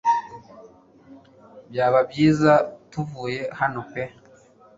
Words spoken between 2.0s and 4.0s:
byiza tuvuye hano